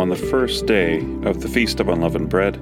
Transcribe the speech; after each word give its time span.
on 0.00 0.08
the 0.08 0.16
first 0.16 0.64
day 0.64 1.00
of 1.24 1.42
the 1.42 1.48
Feast 1.48 1.78
of 1.78 1.90
Unleavened 1.90 2.30
Bread, 2.30 2.54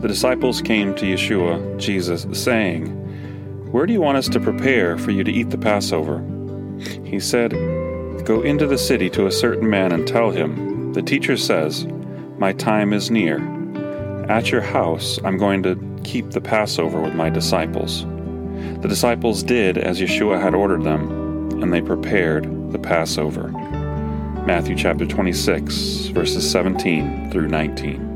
the 0.00 0.06
disciples 0.06 0.62
came 0.62 0.94
to 0.94 1.06
Yeshua, 1.06 1.76
Jesus, 1.76 2.24
saying, 2.32 2.86
Where 3.72 3.84
do 3.84 3.92
you 3.92 4.00
want 4.00 4.16
us 4.16 4.28
to 4.28 4.38
prepare 4.38 4.96
for 4.96 5.10
you 5.10 5.24
to 5.24 5.32
eat 5.32 5.50
the 5.50 5.58
Passover? 5.58 6.20
He 7.02 7.18
said, 7.18 7.50
Go 8.24 8.42
into 8.42 8.68
the 8.68 8.78
city 8.78 9.10
to 9.10 9.26
a 9.26 9.32
certain 9.32 9.68
man 9.68 9.90
and 9.90 10.06
tell 10.06 10.30
him, 10.30 10.92
The 10.92 11.02
teacher 11.02 11.36
says, 11.36 11.84
My 12.38 12.52
time 12.52 12.92
is 12.92 13.10
near. 13.10 13.38
At 14.30 14.52
your 14.52 14.62
house 14.62 15.18
I'm 15.24 15.36
going 15.36 15.64
to 15.64 16.00
keep 16.04 16.30
the 16.30 16.40
Passover 16.40 17.00
with 17.00 17.14
my 17.16 17.28
disciples. 17.28 18.04
The 18.82 18.88
disciples 18.88 19.42
did 19.42 19.78
as 19.78 20.00
Yeshua 20.00 20.40
had 20.40 20.54
ordered 20.54 20.84
them, 20.84 21.60
and 21.60 21.72
they 21.72 21.82
prepared 21.82 22.70
the 22.70 22.78
Passover. 22.78 23.52
Matthew 24.48 24.76
chapter 24.76 25.04
26, 25.04 26.06
verses 26.06 26.50
17 26.50 27.30
through 27.30 27.48
19. 27.48 28.07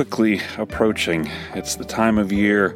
Quickly 0.00 0.40
approaching. 0.56 1.30
It's 1.52 1.74
the 1.76 1.84
time 1.84 2.16
of 2.16 2.32
year 2.32 2.70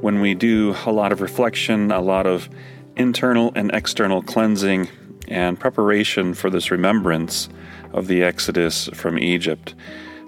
when 0.00 0.20
we 0.20 0.34
do 0.34 0.74
a 0.86 0.90
lot 0.90 1.12
of 1.12 1.20
reflection, 1.20 1.92
a 1.92 2.00
lot 2.00 2.26
of 2.26 2.48
internal 2.96 3.52
and 3.54 3.70
external 3.72 4.22
cleansing, 4.22 4.88
and 5.28 5.60
preparation 5.60 6.34
for 6.34 6.50
this 6.50 6.72
remembrance 6.72 7.48
of 7.92 8.08
the 8.08 8.24
Exodus 8.24 8.88
from 8.92 9.20
Egypt. 9.20 9.76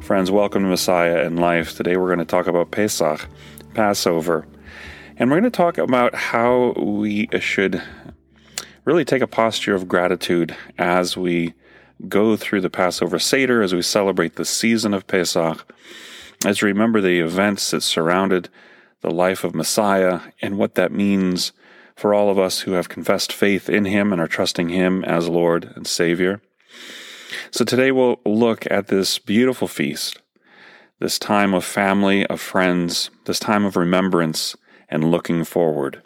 Friends, 0.03 0.31
welcome 0.31 0.63
to 0.63 0.69
Messiah 0.69 1.27
and 1.27 1.41
Life. 1.41 1.77
Today 1.77 1.97
we're 1.97 2.15
going 2.15 2.21
to 2.21 2.25
talk 2.25 2.47
about 2.47 2.71
Pesach, 2.71 3.27
Passover, 3.75 4.47
and 5.17 5.29
we're 5.31 5.41
going 5.41 5.51
to 5.51 5.57
talk 5.57 5.79
about 5.79 6.15
how 6.15 6.75
we 6.75 7.29
should 7.41 7.83
really 8.85 9.05
take 9.05 9.21
a 9.21 9.27
posture 9.27 9.75
of 9.75 9.89
gratitude 9.89 10.55
as 10.79 11.17
we 11.17 11.55
go 12.09 12.37
through 12.37 12.61
the 12.61 12.71
Passover 12.71 13.19
Seder, 13.19 13.63
as 13.63 13.75
we 13.75 13.83
celebrate 13.83 14.37
the 14.37 14.45
season 14.45 14.95
of 14.95 15.09
Pesach, 15.09 15.67
as 16.45 16.63
we 16.63 16.69
remember 16.69 17.01
the 17.01 17.21
events 17.21 17.71
that 17.71 17.83
surrounded 17.83 18.49
the 19.03 19.11
life 19.11 19.45
of 19.45 19.55
Messiah 19.55 20.21
and 20.41 20.59
what 20.59 20.75
that 20.75 20.93
means 20.93 21.53
for 21.95 22.15
all 22.15 22.31
of 22.31 22.39
us 22.39 22.61
who 22.61 22.73
have 22.73 22.89
confessed 22.89 23.33
faith 23.33 23.69
in 23.69 23.85
Him 23.85 24.13
and 24.13 24.21
are 24.21 24.29
trusting 24.29 24.71
Him 24.71 25.05
as 25.05 25.29
Lord 25.29 25.71
and 25.77 25.87
Savior. 25.87 26.41
So 27.51 27.65
today 27.65 27.93
we'll 27.93 28.21
look 28.25 28.67
at 28.71 28.89
this 28.89 29.19
beautiful 29.19 29.69
feast, 29.69 30.21
this 30.99 31.19
time 31.19 31.53
of 31.53 31.65
family, 31.65 32.27
of 32.27 32.41
friends, 32.41 33.11
this 33.27 33.39
time 33.39 33.65
of 33.65 33.77
remembrance 33.77 34.57
and 34.89 35.11
looking 35.11 35.45
forward. 35.45 36.03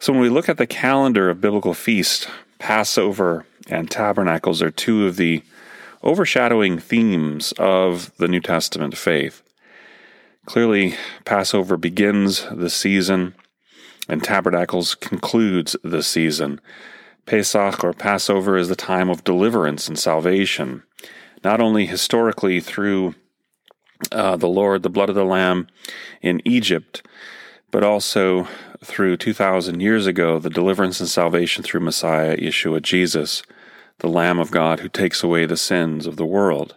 So 0.00 0.12
when 0.12 0.22
we 0.22 0.28
look 0.28 0.48
at 0.48 0.56
the 0.56 0.66
calendar 0.66 1.28
of 1.28 1.40
biblical 1.40 1.74
feast, 1.74 2.28
Passover 2.58 3.44
and 3.68 3.90
tabernacles 3.90 4.62
are 4.62 4.70
two 4.70 5.06
of 5.06 5.16
the 5.16 5.42
overshadowing 6.02 6.78
themes 6.78 7.52
of 7.58 8.16
the 8.18 8.28
New 8.28 8.40
Testament 8.40 8.96
faith. 8.96 9.42
Clearly, 10.46 10.94
Passover 11.24 11.76
begins 11.76 12.46
the 12.50 12.70
season, 12.70 13.34
and 14.08 14.22
tabernacles 14.22 14.94
concludes 14.94 15.76
the 15.84 16.02
season. 16.02 16.60
Pesach 17.26 17.84
or 17.84 17.92
Passover 17.92 18.56
is 18.56 18.68
the 18.68 18.76
time 18.76 19.10
of 19.10 19.24
deliverance 19.24 19.88
and 19.88 19.98
salvation, 19.98 20.82
not 21.44 21.60
only 21.60 21.84
historically 21.84 22.60
through 22.60 23.14
uh, 24.12 24.36
the 24.36 24.48
Lord, 24.48 24.82
the 24.82 24.88
blood 24.88 25.10
of 25.10 25.14
the 25.14 25.24
Lamb 25.24 25.66
in 26.22 26.40
Egypt, 26.46 27.06
but 27.70 27.84
also 27.84 28.48
through 28.82 29.16
2,000 29.16 29.80
years 29.80 30.06
ago, 30.06 30.38
the 30.38 30.48
deliverance 30.48 31.00
and 31.00 31.08
salvation 31.08 31.62
through 31.62 31.80
Messiah, 31.80 32.36
Yeshua 32.36 32.80
Jesus 32.80 33.42
the 33.98 34.08
Lamb 34.08 34.38
of 34.38 34.50
God 34.50 34.80
who 34.80 34.88
takes 34.88 35.22
away 35.22 35.46
the 35.46 35.56
sins 35.56 36.06
of 36.06 36.16
the 36.16 36.26
world. 36.26 36.76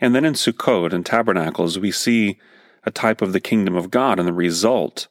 And 0.00 0.14
then 0.14 0.24
in 0.24 0.34
Sukkot 0.34 0.92
and 0.92 1.04
Tabernacles, 1.04 1.78
we 1.78 1.90
see 1.90 2.38
a 2.84 2.90
type 2.90 3.20
of 3.20 3.32
the 3.32 3.40
kingdom 3.40 3.76
of 3.76 3.90
God 3.90 4.18
and 4.18 4.28
the 4.28 4.32
result 4.32 5.08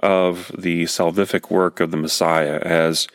of 0.00 0.52
the 0.56 0.84
salvific 0.84 1.50
work 1.50 1.80
of 1.80 1.90
the 1.90 1.96
Messiah 1.96 2.60
as 2.62 3.08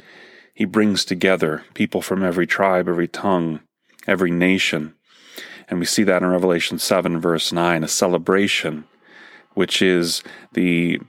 he 0.53 0.66
brings 0.66 1.05
together 1.05 1.63
people 1.73 2.01
from 2.01 2.23
every 2.23 2.47
tribe, 2.47 2.89
every 2.89 3.07
tongue, 3.07 3.61
every 4.07 4.31
nation. 4.31 4.95
And 5.67 5.79
we 5.79 5.85
see 5.85 6.03
that 6.03 6.23
in 6.23 6.29
Revelation 6.29 6.79
7, 6.79 7.22
verse 7.22 7.51
9, 7.51 7.83
a 7.83 7.88
celebration, 7.88 8.85
which 9.53 9.81
is 9.81 10.23
the 10.53 10.99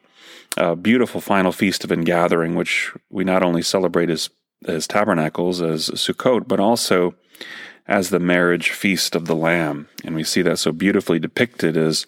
uh, 0.57 0.75
beautiful 0.75 1.21
final 1.21 1.53
feast 1.53 1.85
of 1.85 1.91
ingathering, 1.91 2.55
which 2.55 2.93
we 3.11 3.25
not 3.25 3.43
only 3.43 3.63
celebrate 3.63 4.11
as 4.11 4.29
as 4.67 4.87
tabernacles, 4.87 5.61
as 5.61 5.89
Sukkot, 5.91 6.49
but 6.49 6.61
also 6.61 7.15
as 7.87 8.11
the 8.11 8.21
marriage 8.21 8.71
feast 8.71 9.15
of 9.15 9.27
the 9.27 9.35
Lamb. 9.35 9.89
And 10.05 10.15
we 10.15 10.25
see 10.25 10.43
that 10.43 10.59
so 10.59 10.73
beautifully 10.73 11.19
depicted 11.19 11.77
as 11.77 12.07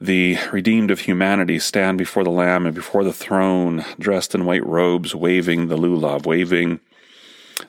the 0.00 0.36
redeemed 0.52 0.90
of 0.90 1.00
humanity 1.00 1.58
stand 1.58 1.98
before 1.98 2.24
the 2.24 2.30
Lamb 2.30 2.66
and 2.66 2.74
before 2.74 3.04
the 3.04 3.12
throne, 3.12 3.84
dressed 3.98 4.34
in 4.34 4.44
white 4.44 4.66
robes, 4.66 5.14
waving 5.14 5.68
the 5.68 5.76
lulav, 5.76 6.26
waving 6.26 6.80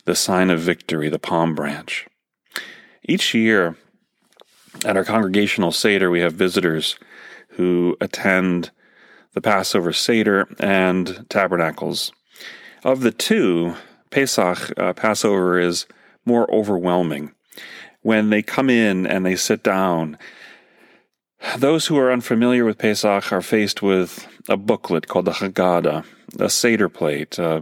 the 0.06 0.16
sign 0.16 0.50
of 0.50 0.60
victory, 0.60 1.10
the 1.10 1.20
palm 1.20 1.54
branch. 1.54 2.08
Each 3.04 3.34
year 3.34 3.78
at 4.84 4.98
our 4.98 5.06
congregational 5.06 5.72
Seder, 5.72 6.10
we 6.10 6.22
have 6.22 6.34
visitors 6.34 6.98
who 7.50 7.96
attend 8.02 8.72
the 9.34 9.42
Passover 9.42 9.94
Seder 9.94 10.48
and 10.60 11.26
Tabernacles. 11.30 12.12
Of 12.86 13.02
the 13.02 13.10
two, 13.10 13.74
Pesach, 14.12 14.72
uh, 14.78 14.94
Passover, 14.94 15.58
is 15.60 15.88
more 16.24 16.50
overwhelming. 16.54 17.32
When 18.04 18.30
they 18.30 18.44
come 18.44 18.70
in 18.70 19.08
and 19.08 19.26
they 19.26 19.36
sit 19.36 19.64
down, 19.64 20.20
those 21.58 21.88
who 21.88 21.98
are 21.98 22.12
unfamiliar 22.12 22.64
with 22.64 22.78
Pesach 22.78 23.34
are 23.34 23.42
faced 23.42 23.82
with 23.82 24.28
a 24.48 24.56
booklet 24.56 25.08
called 25.08 25.26
the 25.26 25.32
Haggadah, 25.32 26.06
a 26.40 26.48
Seder 26.48 26.88
plate 26.88 27.40
uh, 27.40 27.62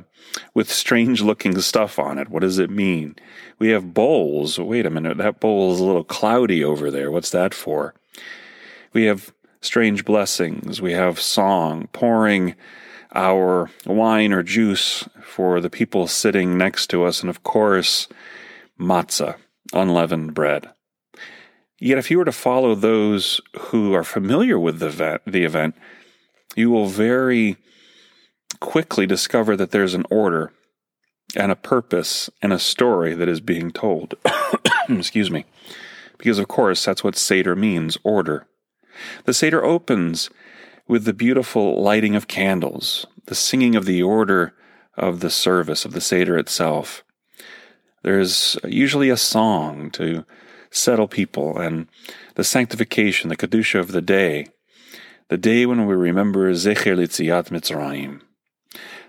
with 0.54 0.70
strange 0.70 1.22
looking 1.22 1.58
stuff 1.62 1.98
on 1.98 2.18
it. 2.18 2.28
What 2.28 2.42
does 2.42 2.60
it 2.60 2.70
mean? 2.70 3.16
We 3.60 3.70
have 3.70 3.94
bowls. 3.94 4.60
Wait 4.60 4.86
a 4.86 4.90
minute, 4.90 5.16
that 5.20 5.40
bowl 5.40 5.72
is 5.72 5.80
a 5.80 5.86
little 5.86 6.04
cloudy 6.04 6.66
over 6.66 6.92
there. 6.92 7.10
What's 7.10 7.30
that 7.30 7.54
for? 7.54 7.94
We 8.92 9.06
have 9.06 9.34
strange 9.62 10.04
blessings. 10.04 10.82
We 10.82 10.92
have 10.92 11.22
song, 11.22 11.88
pouring 11.94 12.56
our 13.14 13.70
wine 13.86 14.34
or 14.34 14.44
juice 14.44 15.08
for 15.22 15.62
the 15.62 15.70
people 15.70 16.08
sitting 16.08 16.58
next 16.58 16.88
to 16.88 17.04
us, 17.04 17.22
and 17.22 17.30
of 17.30 17.44
course, 17.44 18.08
matzah, 18.80 19.36
unleavened 19.74 20.34
bread. 20.34 20.70
Yet, 21.80 21.98
if 21.98 22.10
you 22.10 22.18
were 22.18 22.26
to 22.26 22.32
follow 22.32 22.76
those 22.76 23.42
who 23.60 23.94
are 23.94 24.04
familiar 24.04 24.58
with 24.58 24.80
the 24.80 24.88
event, 24.88 25.22
the 25.28 25.44
event, 25.44 25.76
you 26.56 26.70
will 26.70 26.88
very 26.88 27.58
quickly 28.60 29.06
discover 29.06 29.58
that 29.58 29.72
there's 29.72 29.94
an 29.94 30.06
order 30.10 30.54
and 31.36 31.52
a 31.52 31.56
purpose 31.56 32.30
and 32.42 32.54
a 32.54 32.60
story 32.60 33.14
that 33.14 33.28
is 33.28 33.42
being 33.42 33.72
told. 33.72 34.16
Excuse 34.90 35.30
me. 35.30 35.46
Because, 36.18 36.40
of 36.40 36.48
course, 36.48 36.86
that's 36.86 37.04
what 37.04 37.18
Seder 37.18 37.56
means 37.56 37.98
order. 38.04 38.48
The 39.26 39.34
Seder 39.34 39.64
opens 39.64 40.30
with 40.88 41.06
the 41.06 41.14
beautiful 41.14 41.82
lighting 41.82 42.16
of 42.16 42.28
candles, 42.28 43.06
the 43.26 43.36
singing 43.36 43.76
of 43.76 43.86
the 43.86 44.04
order 44.04 44.54
of 44.96 45.22
the 45.22 45.30
service, 45.30 45.86
of 45.86 45.94
the 45.94 46.02
Seder 46.02 46.38
itself. 46.38 47.04
There's 48.04 48.58
usually 48.66 49.10
a 49.10 49.18
song 49.18 49.90
to 49.92 50.26
settle 50.72 51.08
people 51.08 51.58
and 51.58 51.88
the 52.36 52.44
sanctification, 52.44 53.30
the 53.30 53.38
Kedusha 53.38 53.80
of 53.80 53.92
the 53.92 54.02
day, 54.02 54.48
the 55.30 55.38
day 55.38 55.66
when 55.66 55.86
we 55.86 55.96
remember 55.96 56.52
Zecher 56.54 56.98
Litziat 56.98 57.50
Mitzrayim. 57.50 58.22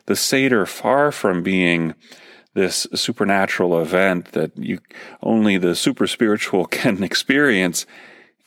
The 0.06 0.16
Seder, 0.16 0.66
far 0.66 1.10
from 1.10 1.42
being 1.42 1.94
this 2.52 2.86
supernatural 2.94 3.80
event 3.80 4.32
that 4.32 4.56
you 4.56 4.78
only 5.22 5.58
the 5.58 5.74
super 5.74 6.06
spiritual 6.06 6.66
can 6.80 7.02
experience, 7.02 7.84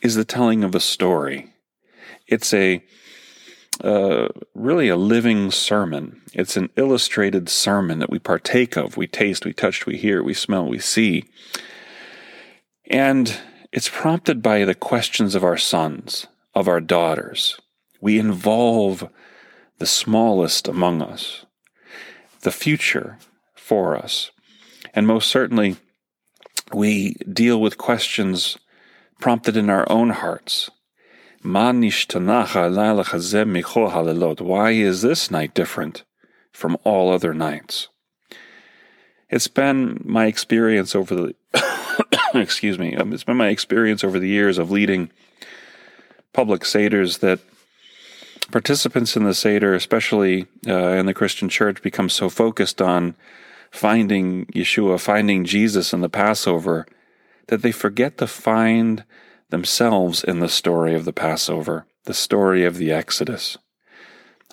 is 0.02 0.16
the 0.16 0.26
telling 0.26 0.64
of 0.64 0.76
a 0.76 0.80
story. 0.80 1.54
It's 2.28 2.54
a 2.54 2.84
uh, 3.84 4.28
really 4.54 4.90
a 4.90 4.96
living 4.96 5.52
sermon. 5.52 6.22
It's 6.34 6.58
an 6.58 6.70
illustrated 6.76 7.50
sermon 7.50 8.00
that 8.00 8.10
we 8.10 8.20
partake 8.20 8.76
of. 8.76 8.98
We 8.98 9.08
taste, 9.08 9.46
we 9.46 9.54
touch, 9.54 9.86
we 9.86 9.98
hear, 9.98 10.24
we 10.24 10.34
smell, 10.34 10.68
we 10.68 10.80
see. 10.80 11.26
And 12.90 13.40
it's 13.72 13.90
prompted 13.90 14.42
by 14.42 14.66
the 14.66 14.76
questions 14.76 15.36
of 15.36 15.44
our 15.44 15.58
sons, 15.58 16.28
of 16.56 16.68
our 16.68 16.82
daughters. 16.82 17.60
We 18.02 18.18
involve 18.20 19.10
the 19.78 19.86
smallest 19.86 20.68
among 20.68 21.02
us, 21.02 21.46
the 22.42 22.52
future 22.52 23.20
for 23.56 23.96
us. 23.96 24.32
And 24.94 25.06
most 25.06 25.30
certainly, 25.30 25.76
we 26.74 27.14
deal 27.32 27.62
with 27.62 27.78
questions 27.78 28.58
prompted 29.20 29.58
in 29.58 29.70
our 29.70 29.90
own 29.92 30.10
hearts. 30.10 30.70
Why 34.42 34.72
is 34.72 35.02
this 35.02 35.32
night 35.32 35.54
different 35.54 36.04
from 36.52 36.78
all 36.84 37.12
other 37.12 37.34
nights? 37.34 37.90
It's 39.30 39.48
been 39.48 40.02
my 40.06 40.26
experience 40.26 40.96
over 40.96 41.16
the 41.16 41.36
excuse 42.34 42.80
me, 42.80 42.96
um, 42.96 43.14
it's 43.14 43.24
been 43.24 43.38
my 43.38 43.50
experience 43.50 44.04
over 44.04 44.20
the 44.20 44.28
years 44.28 44.58
of 44.58 44.72
leading 44.72 45.12
public 46.34 46.62
seders 46.62 47.20
that 47.20 47.40
participants 48.52 49.16
in 49.16 49.24
the 49.24 49.34
seder, 49.34 49.74
especially 49.74 50.48
uh, 50.68 50.74
in 50.74 51.06
the 51.06 51.14
Christian 51.14 51.50
church, 51.50 51.82
become 51.82 52.10
so 52.10 52.30
focused 52.30 52.82
on 52.82 53.16
finding 53.72 54.46
Yeshua, 54.48 55.00
finding 55.00 55.44
Jesus 55.44 55.94
in 55.94 56.02
the 56.02 56.10
Passover, 56.10 56.86
that 57.48 57.62
they 57.62 57.72
forget 57.72 58.18
to 58.18 58.28
find 58.28 59.04
themselves 59.50 60.24
in 60.24 60.40
the 60.40 60.50
story 60.50 60.94
of 60.96 61.06
the 61.06 61.14
Passover, 61.14 61.86
the 62.06 62.14
story 62.14 62.66
of 62.66 62.78
the 62.78 62.92
Exodus. 62.92 63.58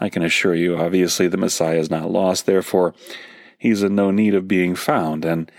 I 0.00 0.08
can 0.08 0.22
assure 0.22 0.54
you, 0.54 0.76
obviously, 0.76 1.28
the 1.28 1.36
Messiah 1.36 1.78
is 1.78 1.90
not 1.90 2.10
lost, 2.10 2.46
therefore, 2.46 2.94
he's 3.58 3.82
in 3.82 3.94
no 3.94 4.10
need 4.10 4.34
of 4.34 4.48
being 4.48 4.74
found. 4.74 5.24
And 5.24 5.50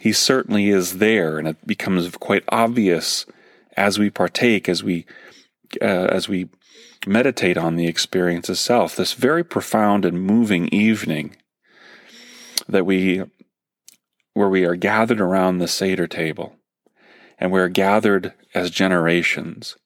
he 0.00 0.12
certainly 0.12 0.68
is 0.68 0.98
there, 0.98 1.38
and 1.38 1.48
it 1.48 1.66
becomes 1.66 2.10
quite 2.16 2.44
obvious 2.48 3.26
as 3.76 3.98
we 3.98 4.10
partake, 4.10 4.68
as 4.68 4.84
we 4.84 5.06
uh, 5.80 6.08
as 6.10 6.28
we 6.28 6.48
meditate 7.06 7.56
on 7.56 7.76
the 7.76 7.86
experience 7.86 8.48
itself. 8.48 8.96
This 8.96 9.14
very 9.14 9.44
profound 9.44 10.04
and 10.04 10.22
moving 10.22 10.68
evening 10.68 11.36
that 12.68 12.86
we, 12.86 13.22
where 14.34 14.48
we 14.48 14.64
are 14.64 14.76
gathered 14.76 15.20
around 15.20 15.58
the 15.58 15.68
Seder 15.68 16.06
table, 16.06 16.56
and 17.38 17.52
we 17.52 17.60
are 17.60 17.68
gathered 17.68 18.32
as 18.54 18.70
generations. 18.70 19.76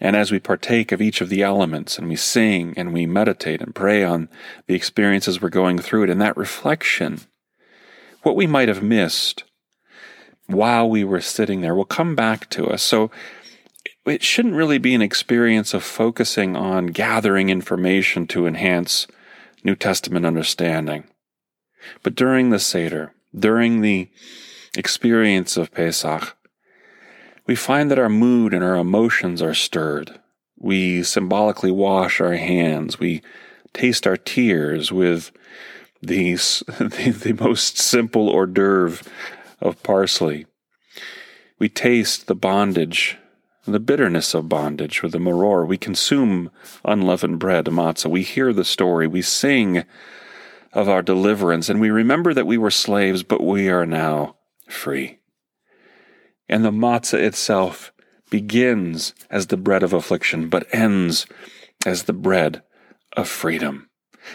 And 0.00 0.14
as 0.14 0.30
we 0.30 0.38
partake 0.38 0.92
of 0.92 1.02
each 1.02 1.20
of 1.20 1.28
the 1.28 1.42
elements 1.42 1.98
and 1.98 2.08
we 2.08 2.16
sing 2.16 2.74
and 2.76 2.92
we 2.92 3.06
meditate 3.06 3.60
and 3.60 3.74
pray 3.74 4.04
on 4.04 4.28
the 4.66 4.74
experiences 4.74 5.40
we're 5.40 5.48
going 5.48 5.78
through 5.78 6.04
it, 6.04 6.10
in 6.10 6.18
that 6.18 6.36
reflection, 6.36 7.20
what 8.22 8.36
we 8.36 8.46
might 8.46 8.68
have 8.68 8.82
missed 8.82 9.44
while 10.46 10.88
we 10.88 11.02
were 11.02 11.20
sitting 11.20 11.60
there 11.60 11.74
will 11.74 11.84
come 11.84 12.14
back 12.14 12.48
to 12.50 12.66
us. 12.68 12.82
So 12.82 13.10
it 14.04 14.22
shouldn't 14.22 14.54
really 14.54 14.78
be 14.78 14.94
an 14.94 15.02
experience 15.02 15.74
of 15.74 15.82
focusing 15.82 16.56
on 16.56 16.86
gathering 16.88 17.48
information 17.48 18.26
to 18.28 18.46
enhance 18.46 19.06
New 19.64 19.74
Testament 19.74 20.24
understanding. 20.24 21.04
But 22.02 22.14
during 22.14 22.50
the 22.50 22.60
Seder, 22.60 23.12
during 23.36 23.80
the 23.80 24.08
experience 24.76 25.56
of 25.56 25.72
Pesach, 25.72 26.35
we 27.46 27.54
find 27.54 27.90
that 27.90 27.98
our 27.98 28.08
mood 28.08 28.52
and 28.52 28.64
our 28.64 28.76
emotions 28.76 29.40
are 29.40 29.54
stirred. 29.54 30.18
We 30.58 31.02
symbolically 31.02 31.70
wash 31.70 32.20
our 32.20 32.34
hands. 32.34 32.98
We 32.98 33.22
taste 33.72 34.06
our 34.06 34.16
tears 34.16 34.90
with 34.90 35.30
these, 36.02 36.62
the, 36.78 37.10
the 37.10 37.32
most 37.32 37.78
simple 37.78 38.28
hors 38.28 38.46
d'oeuvre 38.46 39.04
of 39.60 39.82
parsley. 39.82 40.46
We 41.58 41.68
taste 41.68 42.26
the 42.26 42.34
bondage, 42.34 43.16
the 43.66 43.80
bitterness 43.80 44.34
of 44.34 44.48
bondage 44.48 45.02
with 45.02 45.12
the 45.12 45.18
maror. 45.18 45.66
We 45.66 45.78
consume 45.78 46.50
unleavened 46.84 47.38
bread, 47.38 47.66
matzah. 47.66 48.10
We 48.10 48.22
hear 48.22 48.52
the 48.52 48.64
story. 48.64 49.06
We 49.06 49.22
sing 49.22 49.84
of 50.72 50.88
our 50.88 51.00
deliverance, 51.00 51.68
and 51.68 51.80
we 51.80 51.90
remember 51.90 52.34
that 52.34 52.46
we 52.46 52.58
were 52.58 52.70
slaves, 52.70 53.22
but 53.22 53.42
we 53.42 53.70
are 53.70 53.86
now 53.86 54.36
free. 54.68 55.18
And 56.48 56.64
the 56.64 56.70
matzah 56.70 57.18
itself 57.18 57.92
begins 58.30 59.14
as 59.30 59.46
the 59.46 59.56
bread 59.56 59.82
of 59.82 59.92
affliction, 59.92 60.48
but 60.48 60.66
ends 60.72 61.26
as 61.84 62.04
the 62.04 62.12
bread 62.12 62.62
of 63.16 63.28
freedom. 63.28 63.88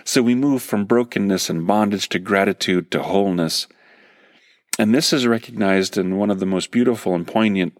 So 0.03 0.21
we 0.21 0.35
move 0.35 0.61
from 0.61 0.85
brokenness 0.85 1.49
and 1.49 1.67
bondage 1.67 2.09
to 2.09 2.19
gratitude 2.19 2.91
to 2.91 3.03
wholeness. 3.03 3.67
And 4.79 4.95
this 4.95 5.11
is 5.11 5.27
recognized 5.27 5.97
in 5.97 6.17
one 6.17 6.29
of 6.29 6.39
the 6.39 6.45
most 6.45 6.71
beautiful 6.71 7.13
and 7.13 7.27
poignant 7.27 7.77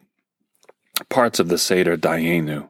parts 1.10 1.40
of 1.40 1.48
the 1.48 1.58
Seder, 1.58 1.98
Dayenu. 1.98 2.70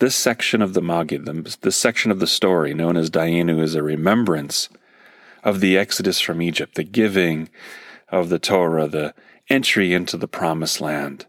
This 0.00 0.14
section 0.14 0.62
of 0.62 0.74
the 0.74 0.80
Magid, 0.80 1.60
this 1.60 1.76
section 1.76 2.10
of 2.10 2.20
the 2.20 2.26
story 2.26 2.74
known 2.74 2.96
as 2.96 3.10
Dayenu, 3.10 3.60
is 3.60 3.74
a 3.74 3.82
remembrance 3.82 4.68
of 5.42 5.60
the 5.60 5.78
exodus 5.78 6.20
from 6.20 6.42
Egypt, 6.42 6.74
the 6.74 6.84
giving 6.84 7.48
of 8.08 8.28
the 8.28 8.38
Torah, 8.38 8.88
the 8.88 9.14
entry 9.48 9.94
into 9.94 10.16
the 10.16 10.28
promised 10.28 10.80
land. 10.80 11.26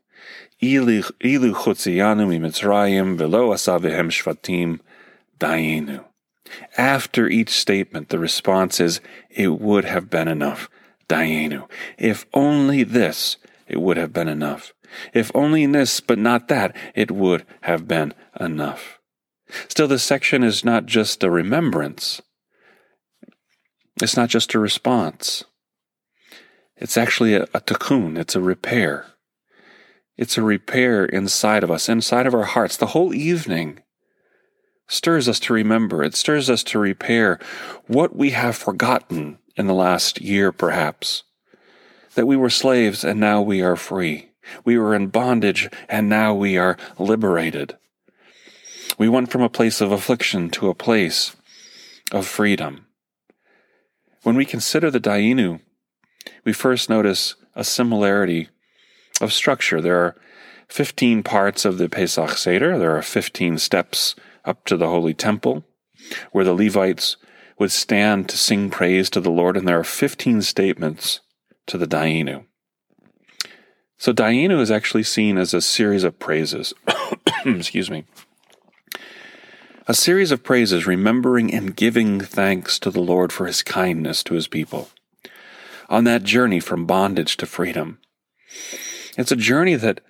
After 6.77 7.27
each 7.27 7.49
statement, 7.49 8.09
the 8.09 8.19
response 8.19 8.79
is, 8.79 8.99
it 9.29 9.59
would 9.59 9.85
have 9.85 10.09
been 10.09 10.27
enough. 10.27 10.69
Dayenu. 11.07 11.67
If 11.97 12.25
only 12.33 12.83
this, 12.83 13.37
it 13.67 13.81
would 13.81 13.97
have 13.97 14.13
been 14.13 14.27
enough. 14.27 14.73
If 15.13 15.31
only 15.35 15.65
this, 15.65 15.99
but 15.99 16.17
not 16.17 16.47
that, 16.47 16.75
it 16.95 17.11
would 17.11 17.45
have 17.61 17.87
been 17.87 18.13
enough. 18.39 18.99
Still, 19.67 19.87
this 19.87 20.03
section 20.03 20.43
is 20.43 20.63
not 20.63 20.85
just 20.85 21.23
a 21.23 21.31
remembrance. 21.31 22.21
It's 24.01 24.15
not 24.15 24.29
just 24.29 24.53
a 24.53 24.59
response. 24.59 25.43
It's 26.79 26.97
actually 26.97 27.35
a, 27.35 27.43
a 27.53 27.61
tikkun. 27.61 28.17
It's 28.17 28.35
a 28.35 28.41
repair. 28.41 29.05
It's 30.17 30.37
a 30.37 30.41
repair 30.41 31.05
inside 31.05 31.63
of 31.63 31.71
us, 31.71 31.87
inside 31.87 32.25
of 32.25 32.33
our 32.33 32.43
hearts. 32.43 32.77
The 32.77 32.87
whole 32.87 33.13
evening 33.13 33.83
stirs 34.87 35.29
us 35.29 35.39
to 35.41 35.53
remember. 35.53 36.03
It 36.03 36.15
stirs 36.15 36.49
us 36.49 36.63
to 36.63 36.79
repair 36.79 37.39
what 37.87 38.15
we 38.15 38.31
have 38.31 38.55
forgotten 38.55 39.37
in 39.55 39.67
the 39.67 39.73
last 39.73 40.19
year, 40.19 40.51
perhaps. 40.51 41.23
That 42.15 42.27
we 42.27 42.35
were 42.35 42.49
slaves 42.49 43.03
and 43.03 43.19
now 43.19 43.41
we 43.41 43.61
are 43.61 43.75
free. 43.75 44.31
We 44.65 44.77
were 44.77 44.95
in 44.95 45.07
bondage 45.07 45.69
and 45.87 46.09
now 46.09 46.33
we 46.33 46.57
are 46.57 46.77
liberated. 46.97 47.77
We 48.97 49.07
went 49.07 49.31
from 49.31 49.41
a 49.41 49.49
place 49.49 49.79
of 49.79 49.91
affliction 49.91 50.49
to 50.51 50.69
a 50.69 50.75
place 50.75 51.35
of 52.11 52.25
freedom. 52.25 52.87
When 54.23 54.35
we 54.35 54.43
consider 54.43 54.91
the 54.91 54.99
Dayenu, 54.99 55.61
we 56.45 56.53
first 56.53 56.89
notice 56.89 57.35
a 57.55 57.63
similarity 57.63 58.49
of 59.21 59.33
structure. 59.33 59.81
There 59.81 59.97
are 59.97 60.15
15 60.69 61.23
parts 61.23 61.65
of 61.65 61.77
the 61.77 61.89
Pesach 61.89 62.37
Seder. 62.37 62.77
There 62.77 62.95
are 62.95 63.01
15 63.01 63.57
steps 63.57 64.15
up 64.45 64.65
to 64.65 64.77
the 64.77 64.87
Holy 64.87 65.13
Temple 65.13 65.63
where 66.31 66.45
the 66.45 66.53
Levites 66.53 67.17
would 67.57 67.71
stand 67.71 68.29
to 68.29 68.37
sing 68.37 68.69
praise 68.69 69.09
to 69.09 69.19
the 69.19 69.31
Lord, 69.31 69.57
and 69.57 69.67
there 69.67 69.79
are 69.79 69.83
15 69.83 70.41
statements 70.41 71.19
to 71.67 71.77
the 71.77 71.87
Dayenu. 71.87 72.45
So 73.97 74.13
Dayenu 74.13 74.61
is 74.61 74.71
actually 74.71 75.03
seen 75.03 75.37
as 75.37 75.53
a 75.53 75.59
series 75.59 76.05
of 76.05 76.19
praises. 76.19 76.73
Excuse 77.45 77.91
me. 77.91 78.05
A 79.87 79.93
series 79.93 80.31
of 80.31 80.43
praises, 80.43 80.87
remembering 80.87 81.53
and 81.53 81.75
giving 81.75 82.21
thanks 82.21 82.79
to 82.79 82.91
the 82.91 83.01
Lord 83.01 83.33
for 83.33 83.45
his 83.45 83.61
kindness 83.61 84.23
to 84.23 84.35
his 84.35 84.47
people 84.47 84.89
on 85.89 86.03
that 86.05 86.23
journey 86.23 86.59
from 86.59 86.85
bondage 86.85 87.35
to 87.37 87.45
freedom. 87.45 87.99
It's 89.17 89.31
a 89.31 89.35
journey 89.35 89.75
that 89.75 90.01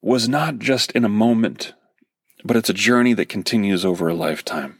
was 0.00 0.28
not 0.28 0.58
just 0.58 0.92
in 0.92 1.04
a 1.04 1.08
moment, 1.08 1.72
but 2.44 2.56
it's 2.56 2.70
a 2.70 2.74
journey 2.74 3.14
that 3.14 3.28
continues 3.28 3.84
over 3.84 4.08
a 4.08 4.14
lifetime. 4.14 4.78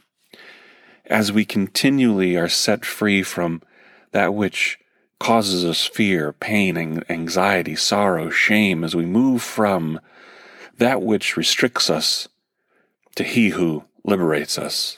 As 1.07 1.33
we 1.33 1.45
continually 1.45 2.37
are 2.37 2.49
set 2.49 2.85
free 2.85 3.23
from 3.23 3.62
that 4.12 4.35
which 4.35 4.78
causes 5.18 5.64
us 5.64 5.87
fear, 5.87 6.33
pain, 6.33 7.02
anxiety, 7.09 7.75
sorrow, 7.75 8.30
shame, 8.30 8.85
as 8.85 8.95
we 8.95 9.04
move 9.04 9.42
from 9.42 9.99
that 10.76 11.02
which 11.02 11.37
restricts 11.37 11.90
us 11.90 12.28
to 13.16 13.25
He 13.25 13.49
who 13.49 13.85
liberates 14.04 14.59
us. 14.59 14.97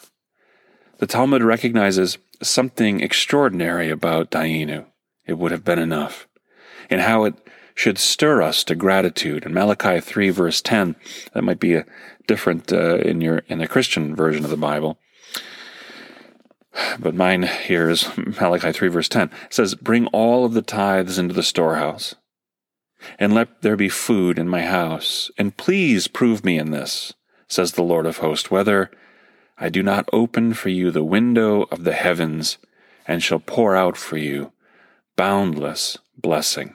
The 0.99 1.07
Talmud 1.07 1.43
recognizes 1.43 2.19
something 2.43 3.01
extraordinary 3.01 3.91
about 3.91 4.31
Dayenu. 4.31 4.87
It 5.27 5.39
would 5.39 5.53
have 5.53 5.65
been 5.65 5.79
enough. 5.79 6.27
And 6.89 7.01
how 7.01 7.25
it 7.25 7.35
should 7.75 7.99
stir 7.99 8.43
us 8.43 8.65
to 8.65 8.75
gratitude. 8.75 9.45
In 9.45 9.55
Malachi 9.55 10.01
3 10.01 10.31
verse 10.31 10.61
10, 10.61 10.97
that 11.33 11.43
might 11.43 11.61
be 11.61 11.75
a 11.75 11.87
different 12.27 12.73
uh, 12.73 12.97
in 12.97 13.21
your 13.21 13.39
in 13.49 13.59
the 13.59 13.69
Christian 13.69 14.15
version 14.15 14.45
of 14.45 14.51
the 14.51 14.57
Bible. 14.57 14.99
But 16.99 17.15
mine 17.15 17.45
here 17.45 17.89
is 17.89 18.09
Malachi 18.41 18.73
3 18.73 18.89
verse 18.89 19.09
10. 19.09 19.31
It 19.47 19.55
says, 19.55 19.75
Bring 19.75 20.07
all 20.09 20.45
of 20.45 20.55
the 20.55 20.63
tithes 20.63 21.19
into 21.19 21.35
the 21.35 21.43
storehouse, 21.43 22.15
and 23.19 23.35
let 23.35 23.63
there 23.63 23.77
be 23.77 23.89
food 23.89 24.39
in 24.39 24.49
my 24.49 24.63
house. 24.63 25.31
And 25.39 25.57
please 25.57 26.07
prove 26.07 26.45
me 26.45 26.59
in 26.59 26.71
this, 26.71 27.15
says 27.49 27.73
the 27.73 27.83
Lord 27.83 28.07
of 28.07 28.19
hosts, 28.19 28.51
whether 28.51 28.91
I 29.63 29.69
do 29.69 29.83
not 29.83 30.09
open 30.11 30.55
for 30.55 30.71
you 30.71 30.91
the 30.91 31.05
window 31.05 31.65
of 31.71 31.85
the 31.85 31.93
heavens 31.93 32.57
and 33.07 33.23
shall 33.23 33.41
pour 33.41 33.77
out 33.77 33.97
for 33.97 34.17
you 34.17 34.53
boundless 35.17 35.99
blessing. 36.17 36.75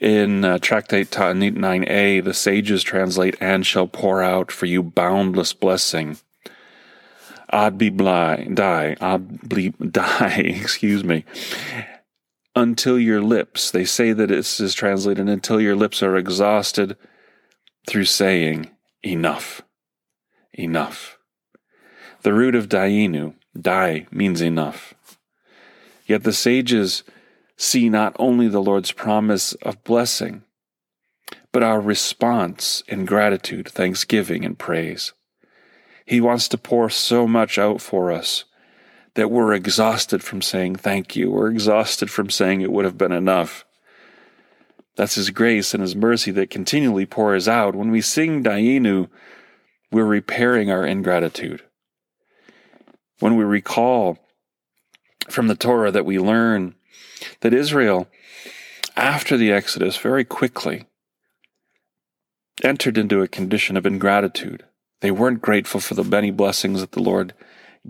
In 0.00 0.42
uh, 0.44 0.58
Tractate 0.58 1.10
Ta'anit 1.10 1.54
9a, 1.54 2.24
the 2.24 2.32
sages 2.32 2.82
translate, 2.82 3.36
and 3.40 3.66
shall 3.66 3.86
pour 3.86 4.22
out 4.22 4.50
for 4.50 4.64
you 4.64 4.82
boundless 4.82 5.52
blessing. 5.52 6.16
Ad 7.50 7.76
bli 7.76 7.90
dai, 8.54 8.96
ad 9.00 9.48
bli 9.48 9.70
dai, 9.90 10.34
excuse 10.38 11.04
me, 11.04 11.24
until 12.54 12.98
your 12.98 13.20
lips, 13.20 13.70
they 13.70 13.84
say 13.84 14.12
that 14.12 14.28
this 14.28 14.60
is 14.60 14.72
translated 14.72 15.28
until 15.28 15.60
your 15.60 15.76
lips 15.76 16.02
are 16.02 16.16
exhausted 16.16 16.96
through 17.86 18.04
saying, 18.04 18.70
enough, 19.02 19.62
enough. 20.52 21.17
The 22.28 22.34
root 22.34 22.54
of 22.54 22.68
Dayenu, 22.68 23.32
Dai, 23.58 24.06
means 24.10 24.42
enough. 24.42 24.92
Yet 26.04 26.24
the 26.24 26.32
sages 26.34 27.02
see 27.56 27.88
not 27.88 28.14
only 28.18 28.48
the 28.48 28.60
Lord's 28.60 28.92
promise 28.92 29.54
of 29.62 29.82
blessing, 29.82 30.42
but 31.52 31.62
our 31.62 31.80
response 31.80 32.82
in 32.86 33.06
gratitude, 33.06 33.66
thanksgiving, 33.66 34.44
and 34.44 34.58
praise. 34.58 35.14
He 36.04 36.20
wants 36.20 36.48
to 36.48 36.58
pour 36.58 36.90
so 36.90 37.26
much 37.26 37.56
out 37.58 37.80
for 37.80 38.12
us 38.12 38.44
that 39.14 39.30
we're 39.30 39.54
exhausted 39.54 40.22
from 40.22 40.42
saying 40.42 40.76
thank 40.76 41.16
you. 41.16 41.30
We're 41.30 41.48
exhausted 41.50 42.10
from 42.10 42.28
saying 42.28 42.60
it 42.60 42.72
would 42.72 42.84
have 42.84 42.98
been 42.98 43.10
enough. 43.10 43.64
That's 44.96 45.14
His 45.14 45.30
grace 45.30 45.72
and 45.72 45.82
His 45.82 45.96
mercy 45.96 46.30
that 46.32 46.50
continually 46.50 47.06
pours 47.06 47.48
out. 47.48 47.74
When 47.74 47.90
we 47.90 48.02
sing 48.02 48.44
Dayenu, 48.44 49.08
we're 49.90 50.04
repairing 50.04 50.70
our 50.70 50.84
ingratitude. 50.84 51.62
When 53.20 53.36
we 53.36 53.44
recall 53.44 54.18
from 55.28 55.48
the 55.48 55.56
Torah 55.56 55.90
that 55.90 56.06
we 56.06 56.18
learn 56.18 56.74
that 57.40 57.52
Israel, 57.52 58.08
after 58.96 59.36
the 59.36 59.52
Exodus, 59.52 59.96
very 59.96 60.24
quickly 60.24 60.86
entered 62.62 62.98
into 62.98 63.22
a 63.22 63.28
condition 63.28 63.76
of 63.76 63.86
ingratitude. 63.86 64.64
They 65.00 65.10
weren't 65.10 65.42
grateful 65.42 65.80
for 65.80 65.94
the 65.94 66.04
many 66.04 66.30
blessings 66.30 66.80
that 66.80 66.92
the 66.92 67.02
Lord 67.02 67.34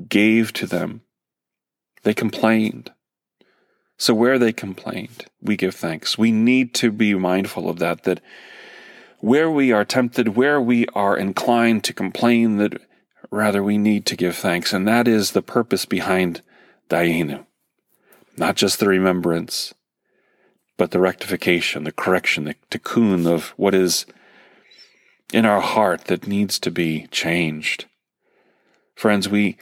gave 0.09 0.53
to 0.55 0.67
them. 0.67 1.03
They 2.03 2.15
complained. 2.15 2.93
So, 3.97 4.15
where 4.15 4.39
they 4.39 4.53
complained, 4.53 5.25
we 5.41 5.57
give 5.57 5.75
thanks. 5.75 6.17
We 6.17 6.31
need 6.31 6.75
to 6.75 6.93
be 6.93 7.15
mindful 7.15 7.69
of 7.69 7.79
that, 7.81 8.05
that 8.05 8.21
where 9.19 9.51
we 9.51 9.73
are 9.73 9.85
tempted, 9.85 10.37
where 10.37 10.61
we 10.61 10.87
are 10.95 11.17
inclined 11.17 11.83
to 11.85 11.93
complain, 11.93 12.59
that 12.59 12.81
rather 13.31 13.63
we 13.63 13.79
need 13.79 14.07
to 14.07 14.17
give 14.17 14.37
thanks. 14.37 14.73
And 14.73 14.87
that 14.89 15.09
is 15.09 15.33
the 15.33 15.43
purpose 15.43 15.85
behind 15.85 16.43
Dayenu. 16.89 17.45
Not 18.37 18.57
just 18.57 18.79
the 18.79 18.89
remembrance, 18.89 19.75
but 20.77 20.93
the 20.93 21.01
rectification, 21.01 21.85
the 21.85 21.93
correction, 21.93 22.45
the 22.45 22.55
tikkun 22.71 23.27
of 23.27 23.49
what 23.57 23.75
is 23.75 24.07
in 25.33 25.45
our 25.45 25.61
heart 25.61 26.05
that 26.05 26.27
needs 26.27 26.59
to 26.61 26.71
be 26.71 27.07
changed. 27.11 27.87
Friends, 28.95 29.29
we 29.29 29.59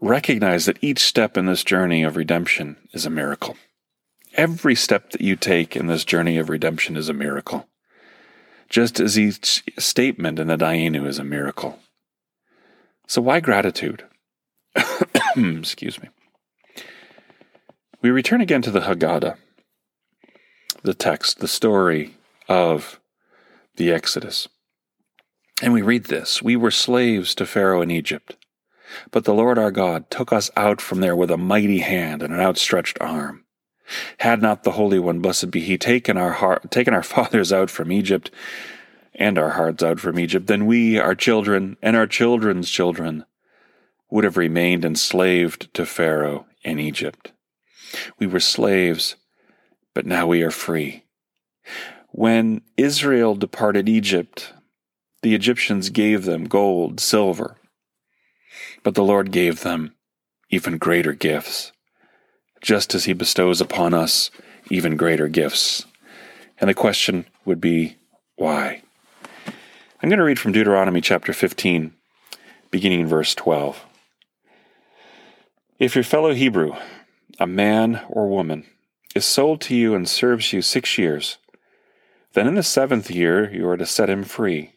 recognize 0.00 0.66
that 0.66 0.82
each 0.82 1.00
step 1.00 1.36
in 1.36 1.46
this 1.46 1.64
journey 1.64 2.02
of 2.02 2.16
redemption 2.16 2.76
is 2.92 3.04
a 3.04 3.10
miracle. 3.10 3.56
Every 4.34 4.74
step 4.74 5.10
that 5.10 5.20
you 5.20 5.36
take 5.36 5.76
in 5.76 5.86
this 5.86 6.04
journey 6.04 6.38
of 6.38 6.48
redemption 6.48 6.96
is 6.96 7.08
a 7.08 7.14
miracle, 7.14 7.68
just 8.68 8.98
as 8.98 9.18
each 9.18 9.62
statement 9.78 10.38
in 10.38 10.48
the 10.48 10.56
Dayenu 10.56 11.06
is 11.06 11.18
a 11.18 11.24
miracle. 11.24 11.78
So, 13.06 13.22
why 13.22 13.40
gratitude? 13.40 14.04
Excuse 15.36 16.02
me. 16.02 16.08
We 18.02 18.10
return 18.10 18.40
again 18.40 18.62
to 18.62 18.70
the 18.70 18.80
Haggadah, 18.80 19.36
the 20.82 20.94
text, 20.94 21.40
the 21.40 21.48
story 21.48 22.16
of 22.48 23.00
the 23.76 23.90
Exodus. 23.90 24.48
And 25.62 25.72
we 25.72 25.82
read 25.82 26.04
this 26.04 26.42
We 26.42 26.56
were 26.56 26.70
slaves 26.70 27.34
to 27.36 27.46
Pharaoh 27.46 27.82
in 27.82 27.90
Egypt. 27.90 28.36
But 29.10 29.24
the 29.24 29.34
Lord 29.34 29.58
our 29.58 29.70
God 29.70 30.10
took 30.10 30.32
us 30.32 30.50
out 30.56 30.80
from 30.80 31.00
there 31.00 31.16
with 31.16 31.30
a 31.30 31.36
mighty 31.36 31.78
hand 31.78 32.22
and 32.22 32.32
an 32.32 32.40
outstretched 32.40 32.98
arm. 33.00 33.44
Had 34.18 34.40
not 34.40 34.62
the 34.62 34.72
Holy 34.72 34.98
One, 34.98 35.20
blessed 35.20 35.50
be 35.50 35.60
He, 35.60 35.76
taken 35.76 36.16
our 36.16 36.32
heart, 36.32 36.70
taken 36.70 36.94
our 36.94 37.02
fathers 37.14 37.52
out 37.52 37.70
from 37.70 37.92
Egypt, 37.92 38.30
and 39.14 39.38
our 39.38 39.50
hearts 39.50 39.82
out 39.82 40.00
from 40.00 40.18
Egypt, 40.18 40.46
then 40.46 40.66
we, 40.66 40.98
our 40.98 41.14
children, 41.14 41.76
and 41.82 41.96
our 41.96 42.06
children's 42.06 42.70
children, 42.70 43.24
would 44.10 44.24
have 44.24 44.36
remained 44.36 44.84
enslaved 44.84 45.72
to 45.74 45.86
Pharaoh 45.86 46.46
in 46.62 46.78
Egypt. 46.78 47.32
We 48.18 48.26
were 48.26 48.40
slaves, 48.40 49.16
but 49.94 50.06
now 50.06 50.26
we 50.26 50.42
are 50.42 50.50
free. 50.50 51.04
When 52.10 52.62
Israel 52.76 53.34
departed 53.34 53.88
Egypt, 53.88 54.52
the 55.22 55.34
Egyptians 55.34 55.90
gave 55.90 56.24
them 56.24 56.44
gold, 56.44 57.00
silver, 57.00 57.56
but 58.82 58.94
the 58.94 59.04
Lord 59.04 59.30
gave 59.30 59.62
them 59.62 59.94
even 60.50 60.78
greater 60.78 61.12
gifts, 61.12 61.72
just 62.60 62.94
as 62.94 63.04
He 63.04 63.12
bestows 63.12 63.60
upon 63.60 63.94
us 63.94 64.30
even 64.70 64.96
greater 64.96 65.28
gifts. 65.28 65.86
And 66.58 66.70
the 66.70 66.74
question 66.74 67.26
would 67.44 67.60
be, 67.60 67.96
why? 68.36 68.82
I'm 70.04 70.10
going 70.10 70.18
to 70.18 70.24
read 70.26 70.38
from 70.38 70.52
Deuteronomy 70.52 71.00
chapter 71.00 71.32
15, 71.32 71.94
beginning 72.70 73.00
in 73.00 73.06
verse 73.06 73.34
12. 73.34 73.86
If 75.78 75.94
your 75.94 76.04
fellow 76.04 76.34
Hebrew, 76.34 76.74
a 77.38 77.46
man 77.46 78.02
or 78.10 78.28
woman, 78.28 78.66
is 79.14 79.24
sold 79.24 79.62
to 79.62 79.74
you 79.74 79.94
and 79.94 80.06
serves 80.06 80.52
you 80.52 80.60
six 80.60 80.98
years, 80.98 81.38
then 82.34 82.46
in 82.46 82.54
the 82.54 82.62
seventh 82.62 83.10
year 83.10 83.50
you 83.50 83.66
are 83.66 83.78
to 83.78 83.86
set 83.86 84.10
him 84.10 84.24
free 84.24 84.74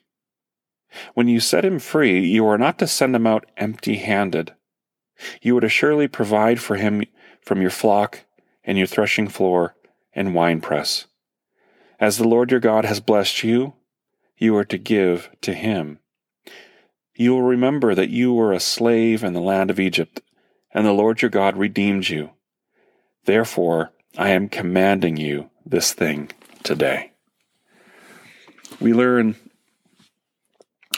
when 1.13 1.27
you 1.27 1.41
set 1.41 1.65
him 1.65 1.79
free, 1.79 2.25
you 2.25 2.47
are 2.47 2.57
not 2.57 2.79
to 2.79 2.87
send 2.87 3.13
him 3.13 3.27
out 3.27 3.45
empty 3.57 3.97
handed. 3.97 4.53
You 5.41 5.57
are 5.57 5.61
to 5.61 5.67
surely 5.67 6.07
provide 6.07 6.61
for 6.61 6.77
him 6.77 7.03
from 7.41 7.59
your 7.59 7.69
flock 7.69 8.23
and 8.63 8.77
your 8.77 8.87
threshing 8.87 9.27
floor 9.27 9.75
and 10.13 10.33
winepress. 10.33 11.07
As 11.99 12.17
the 12.17 12.27
Lord 12.27 12.49
your 12.49 12.61
God 12.61 12.85
has 12.85 13.01
blessed 13.01 13.43
you, 13.43 13.73
you 14.37 14.55
are 14.55 14.65
to 14.65 14.77
give 14.77 15.29
to 15.41 15.53
him. 15.53 15.99
You 17.15 17.31
will 17.31 17.43
remember 17.43 17.95
that 17.95 18.09
you 18.09 18.33
were 18.33 18.53
a 18.53 18.59
slave 18.59 19.23
in 19.23 19.33
the 19.33 19.41
land 19.41 19.71
of 19.71 19.79
Egypt, 19.79 20.21
and 20.71 20.85
the 20.85 20.91
Lord 20.91 21.21
your 21.21 21.31
God 21.31 21.57
redeemed 21.57 22.09
you. 22.09 22.31
Therefore, 23.25 23.91
I 24.17 24.29
am 24.29 24.49
commanding 24.49 25.17
you 25.17 25.49
this 25.65 25.93
thing 25.93 26.29
today. 26.63 27.11
We 28.79 28.93
learn 28.93 29.35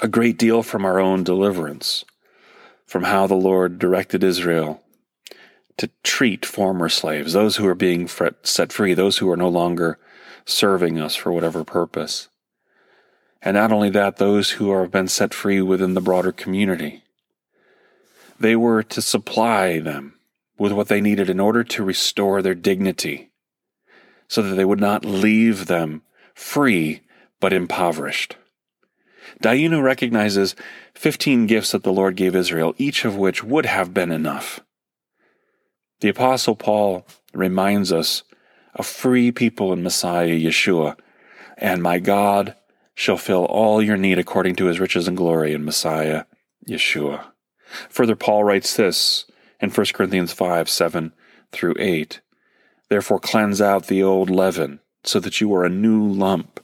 a 0.01 0.07
great 0.07 0.37
deal 0.37 0.63
from 0.63 0.85
our 0.85 0.99
own 0.99 1.23
deliverance, 1.23 2.03
from 2.85 3.03
how 3.03 3.27
the 3.27 3.35
Lord 3.35 3.79
directed 3.79 4.23
Israel 4.23 4.83
to 5.77 5.89
treat 6.03 6.45
former 6.45 6.89
slaves, 6.89 7.31
those 7.31 7.55
who 7.55 7.65
are 7.65 7.75
being 7.75 8.09
set 8.43 8.73
free, 8.73 8.93
those 8.93 9.19
who 9.19 9.31
are 9.31 9.37
no 9.37 9.47
longer 9.47 9.97
serving 10.45 10.99
us 10.99 11.15
for 11.15 11.31
whatever 11.31 11.63
purpose. 11.63 12.27
And 13.41 13.55
not 13.55 13.71
only 13.71 13.89
that, 13.91 14.17
those 14.17 14.51
who 14.51 14.71
have 14.73 14.91
been 14.91 15.07
set 15.07 15.33
free 15.33 15.61
within 15.61 15.93
the 15.93 16.01
broader 16.01 16.31
community. 16.31 17.03
They 18.39 18.55
were 18.55 18.83
to 18.83 19.01
supply 19.01 19.79
them 19.79 20.15
with 20.57 20.71
what 20.71 20.87
they 20.87 21.01
needed 21.01 21.29
in 21.29 21.39
order 21.39 21.63
to 21.63 21.83
restore 21.83 22.41
their 22.41 22.55
dignity, 22.55 23.31
so 24.27 24.41
that 24.41 24.55
they 24.55 24.65
would 24.65 24.79
not 24.79 25.05
leave 25.05 25.67
them 25.67 26.01
free 26.33 27.01
but 27.39 27.53
impoverished. 27.53 28.35
Dayenu 29.41 29.81
recognizes 29.81 30.55
15 30.95 31.47
gifts 31.47 31.71
that 31.71 31.83
the 31.83 31.93
Lord 31.93 32.15
gave 32.15 32.35
Israel, 32.35 32.75
each 32.77 33.05
of 33.05 33.15
which 33.15 33.43
would 33.43 33.65
have 33.65 33.93
been 33.93 34.11
enough. 34.11 34.59
The 36.01 36.09
Apostle 36.09 36.55
Paul 36.55 37.05
reminds 37.33 37.91
us 37.91 38.23
of 38.75 38.85
free 38.85 39.31
people 39.31 39.71
in 39.71 39.83
Messiah 39.83 40.27
Yeshua, 40.27 40.97
and 41.57 41.81
my 41.81 41.99
God 41.99 42.55
shall 42.99 43.15
fill 43.15 43.45
all 43.45 43.81
your 43.81 43.95
need 43.95 44.19
according 44.19 44.57
to 44.57 44.65
his 44.65 44.77
riches 44.77 45.07
and 45.07 45.15
glory 45.15 45.53
in 45.53 45.63
Messiah 45.63 46.25
Yeshua. 46.67 47.27
Further, 47.87 48.13
Paul 48.13 48.43
writes 48.43 48.75
this 48.75 49.25
in 49.61 49.69
1 49.69 49.85
Corinthians 49.93 50.33
5 50.33 50.69
7 50.69 51.13
through 51.53 51.75
8. 51.79 52.19
Therefore, 52.89 53.21
cleanse 53.21 53.61
out 53.61 53.87
the 53.87 54.03
old 54.03 54.29
leaven, 54.29 54.81
so 55.05 55.21
that 55.21 55.39
you 55.39 55.53
are 55.53 55.63
a 55.63 55.69
new 55.69 56.05
lump, 56.05 56.59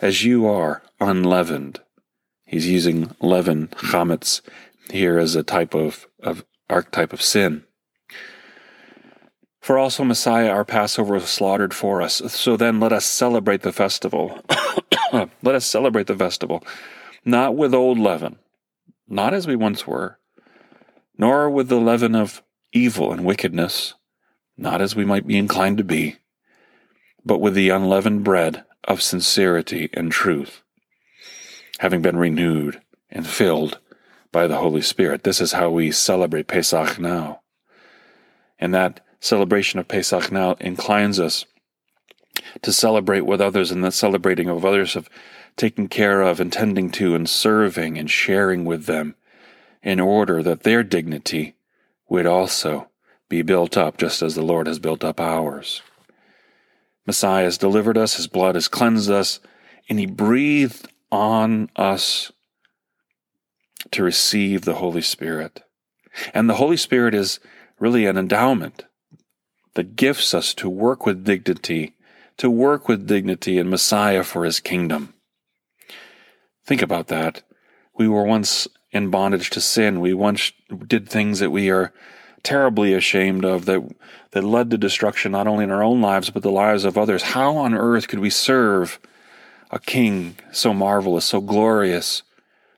as 0.00 0.24
you 0.24 0.46
are 0.46 0.82
unleavened. 1.00 1.80
He's 2.46 2.66
using 2.66 3.14
leaven, 3.20 3.68
chametz, 3.68 4.40
here 4.90 5.18
as 5.18 5.34
a 5.34 5.42
type 5.42 5.74
of, 5.74 6.06
of 6.22 6.46
archetype 6.70 7.12
of 7.12 7.20
sin. 7.20 7.64
For 9.60 9.76
also 9.76 10.02
Messiah, 10.02 10.48
our 10.48 10.64
Passover, 10.64 11.12
was 11.14 11.28
slaughtered 11.28 11.74
for 11.74 12.00
us. 12.00 12.22
So 12.32 12.56
then 12.56 12.80
let 12.80 12.94
us 12.94 13.04
celebrate 13.04 13.60
the 13.60 13.72
festival. 13.72 14.40
let 15.12 15.54
us 15.54 15.66
celebrate 15.66 16.06
the 16.06 16.16
festival, 16.16 16.64
not 17.24 17.56
with 17.56 17.74
old 17.74 17.98
leaven, 17.98 18.38
not 19.08 19.34
as 19.34 19.46
we 19.46 19.56
once 19.56 19.86
were, 19.86 20.18
nor 21.18 21.50
with 21.50 21.68
the 21.68 21.80
leaven 21.80 22.14
of 22.14 22.42
evil 22.72 23.12
and 23.12 23.24
wickedness, 23.24 23.94
not 24.56 24.80
as 24.80 24.94
we 24.96 25.04
might 25.04 25.26
be 25.26 25.36
inclined 25.38 25.78
to 25.78 25.84
be, 25.84 26.16
but 27.24 27.40
with 27.40 27.54
the 27.54 27.70
unleavened 27.70 28.24
bread 28.24 28.64
of 28.84 29.02
sincerity 29.02 29.88
and 29.94 30.12
truth, 30.12 30.62
having 31.78 32.02
been 32.02 32.16
renewed 32.16 32.80
and 33.10 33.26
filled 33.26 33.78
by 34.32 34.46
the 34.46 34.58
Holy 34.58 34.82
Spirit. 34.82 35.24
This 35.24 35.40
is 35.40 35.52
how 35.52 35.70
we 35.70 35.90
celebrate 35.90 36.46
Pesach 36.46 36.98
now. 36.98 37.40
And 38.58 38.74
that 38.74 39.00
celebration 39.20 39.80
of 39.80 39.88
Pesach 39.88 40.30
now 40.30 40.56
inclines 40.60 41.18
us 41.18 41.44
to 42.62 42.72
celebrate 42.72 43.26
with 43.26 43.40
others 43.40 43.70
and 43.70 43.84
the 43.84 43.90
celebrating 43.90 44.48
of 44.48 44.64
others 44.64 44.96
of 44.96 45.08
taking 45.56 45.88
care 45.88 46.22
of 46.22 46.40
and 46.40 46.52
tending 46.52 46.90
to 46.90 47.14
and 47.14 47.28
serving 47.28 47.98
and 47.98 48.10
sharing 48.10 48.64
with 48.64 48.86
them 48.86 49.14
in 49.82 50.00
order 50.00 50.42
that 50.42 50.62
their 50.62 50.82
dignity 50.82 51.54
would 52.08 52.26
also 52.26 52.88
be 53.28 53.42
built 53.42 53.76
up 53.76 53.96
just 53.96 54.22
as 54.22 54.34
the 54.34 54.42
Lord 54.42 54.66
has 54.66 54.78
built 54.78 55.02
up 55.02 55.20
ours. 55.20 55.82
Messiah 57.06 57.44
has 57.44 57.58
delivered 57.58 57.96
us, 57.96 58.16
his 58.16 58.26
blood 58.26 58.54
has 58.54 58.68
cleansed 58.68 59.10
us, 59.10 59.40
and 59.88 59.98
he 59.98 60.06
breathed 60.06 60.88
on 61.10 61.70
us 61.76 62.32
to 63.92 64.02
receive 64.02 64.62
the 64.62 64.74
Holy 64.74 65.02
Spirit. 65.02 65.62
And 66.34 66.48
the 66.48 66.54
Holy 66.54 66.76
Spirit 66.76 67.14
is 67.14 67.38
really 67.78 68.06
an 68.06 68.16
endowment 68.16 68.84
that 69.74 69.96
gifts 69.96 70.34
us 70.34 70.54
to 70.54 70.68
work 70.68 71.06
with 71.06 71.24
dignity, 71.24 71.94
to 72.38 72.50
work 72.50 72.88
with 72.88 73.06
dignity 73.06 73.58
and 73.58 73.70
Messiah 73.70 74.22
for 74.22 74.44
his 74.44 74.60
kingdom. 74.60 75.14
Think 76.64 76.82
about 76.82 77.08
that. 77.08 77.42
We 77.96 78.08
were 78.08 78.24
once 78.24 78.68
in 78.90 79.10
bondage 79.10 79.50
to 79.50 79.60
sin. 79.60 80.00
We 80.00 80.14
once 80.14 80.52
did 80.86 81.08
things 81.08 81.38
that 81.38 81.50
we 81.50 81.70
are 81.70 81.92
terribly 82.42 82.94
ashamed 82.94 83.44
of 83.44 83.64
that 83.64 83.82
that 84.30 84.44
led 84.44 84.70
to 84.70 84.78
destruction 84.78 85.32
not 85.32 85.46
only 85.46 85.64
in 85.64 85.70
our 85.70 85.82
own 85.82 86.00
lives 86.00 86.30
but 86.30 86.42
the 86.42 86.50
lives 86.50 86.84
of 86.84 86.98
others. 86.98 87.22
How 87.22 87.56
on 87.56 87.74
earth 87.74 88.08
could 88.08 88.18
we 88.18 88.30
serve 88.30 89.00
a 89.70 89.78
king 89.78 90.36
so 90.52 90.72
marvelous, 90.72 91.24
so 91.24 91.40
glorious, 91.40 92.22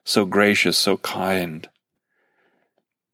so 0.05 0.25
gracious, 0.25 0.79
so 0.79 0.99
kind? 0.99 1.69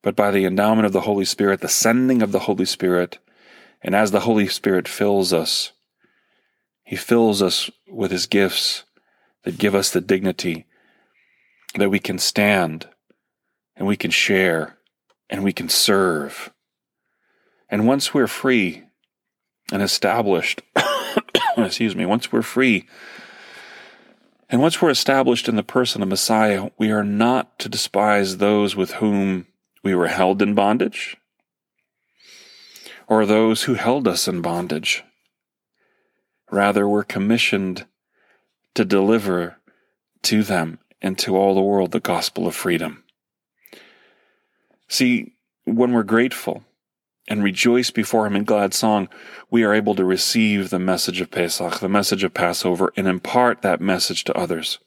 But 0.03 0.15
by 0.15 0.31
the 0.31 0.45
endowment 0.45 0.87
of 0.87 0.93
the 0.93 1.01
Holy 1.01 1.25
Spirit, 1.25 1.61
the 1.61 1.69
sending 1.69 2.21
of 2.21 2.33
the 2.33 2.41
Holy 2.41 2.67
Spirit, 2.67 3.19
and 3.83 3.95
as 3.95 4.11
the 4.11 4.21
Holy 4.21 4.47
Spirit 4.47 4.87
fills 4.87 5.33
us, 5.33 5.73
he 6.85 6.97
fills 6.97 7.43
us 7.43 7.71
with 7.89 8.11
his 8.11 8.27
gifts 8.27 8.85
that 9.45 9.59
give 9.59 9.75
us 9.75 9.91
the 9.91 10.01
dignity 10.01 10.67
that 11.75 11.91
we 11.91 11.99
can 11.99 12.19
stand 12.19 12.89
and 13.75 13.87
we 13.87 13.97
can 13.97 14.11
share 14.11 14.79
and 15.29 15.43
we 15.43 15.53
can 15.53 15.69
serve. 15.69 16.53
And 17.69 17.89
once 17.89 18.15
we're 18.15 18.27
free 18.27 18.85
and 19.73 19.83
established, 19.83 20.63
excuse 21.57 21.97
me, 21.97 22.07
once 22.07 22.31
we're 22.31 22.43
free 22.43 22.87
and 24.51 24.61
once 24.61 24.81
we're 24.81 24.91
established 24.91 25.49
in 25.49 25.57
the 25.57 25.63
person 25.63 26.03
of 26.03 26.09
Messiah, 26.09 26.71
we 26.79 26.91
are 26.93 27.03
not 27.03 27.59
to 27.59 27.69
despise 27.69 28.37
those 28.37 28.77
with 28.77 28.93
whom 28.93 29.47
we 29.83 29.95
were 29.95 30.09
held 30.09 30.43
in 30.43 30.55
bondage 30.55 31.17
or 33.09 33.27
those 33.27 33.65
who 33.65 33.75
held 33.75 34.07
us 34.07 34.29
in 34.29 34.43
bondage. 34.43 35.03
Rather, 36.55 36.87
we're 36.87 37.03
commissioned 37.03 37.85
to 38.75 38.85
deliver 38.85 39.57
to 40.23 40.45
them 40.45 40.79
and 41.03 41.19
to 41.19 41.37
all 41.37 41.53
the 41.53 41.61
world 41.61 41.91
the 41.91 41.99
gospel 41.99 42.47
of 42.47 42.55
freedom. 42.55 43.03
See, 44.87 45.35
when 45.65 45.93
we're 45.93 46.05
grateful 46.05 46.63
and 47.27 47.43
rejoice 47.43 47.91
before 47.91 48.25
Him 48.25 48.37
in 48.37 48.45
glad 48.45 48.73
song, 48.73 49.09
we 49.51 49.65
are 49.65 49.75
able 49.75 49.97
to 49.97 50.05
receive 50.05 50.71
the 50.71 50.79
message 50.79 51.21
of 51.21 51.33
Pesach, 51.33 51.81
the 51.81 51.89
message 51.89 52.23
of 52.23 52.35
Passover, 52.35 52.93
and 52.97 53.09
impart 53.09 53.63
that 53.63 53.81
message 53.81 54.23
to 54.23 54.39
others. 54.39 54.79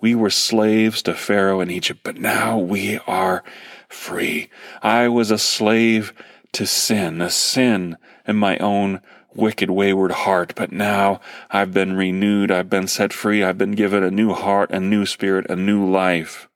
We 0.00 0.14
were 0.14 0.30
slaves 0.30 1.02
to 1.02 1.14
Pharaoh 1.14 1.60
in 1.60 1.72
Egypt, 1.72 2.02
but 2.04 2.16
now 2.16 2.56
we 2.56 3.00
are 3.08 3.42
free. 3.88 4.50
I 4.84 5.08
was 5.08 5.32
a 5.32 5.38
slave 5.38 6.12
to 6.52 6.64
sin, 6.64 7.20
a 7.20 7.30
sin 7.30 7.96
in 8.24 8.36
my 8.36 8.56
own 8.58 9.00
wicked, 9.34 9.70
wayward 9.70 10.12
heart, 10.12 10.54
but 10.56 10.72
now 10.72 11.20
I've 11.50 11.72
been 11.72 11.96
renewed, 11.96 12.50
I've 12.50 12.70
been 12.70 12.86
set 12.86 13.12
free, 13.12 13.42
I've 13.42 13.58
been 13.58 13.72
given 13.72 14.02
a 14.02 14.10
new 14.10 14.32
heart, 14.32 14.70
a 14.70 14.80
new 14.80 15.06
spirit, 15.06 15.46
a 15.48 15.56
new 15.56 15.88
life. 15.88 16.48